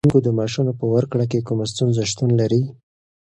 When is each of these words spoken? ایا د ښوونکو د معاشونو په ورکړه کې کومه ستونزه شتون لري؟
ایا 0.03 0.05
د 0.07 0.07
ښوونکو 0.11 0.25
د 0.25 0.29
معاشونو 0.37 0.71
په 0.79 0.85
ورکړه 0.93 1.25
کې 1.31 1.45
کومه 1.47 1.65
ستونزه 1.71 2.01
شتون 2.11 2.29
لري؟ 2.41 2.61